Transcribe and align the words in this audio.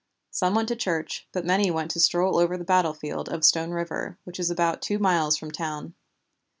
Some 0.31 0.55
went 0.55 0.67
to 0.69 0.75
church, 0.75 1.27
but 1.31 1.45
many 1.45 1.69
went 1.69 1.91
to 1.91 1.99
stroll 1.99 2.39
over 2.39 2.57
the 2.57 2.63
battlefield 2.63 3.29
of 3.29 3.45
Stone 3.45 3.69
River, 3.69 4.17
which 4.23 4.39
is 4.39 4.49
about 4.49 4.81
two 4.81 4.97
miles 4.97 5.37
from 5.37 5.51
town. 5.51 5.93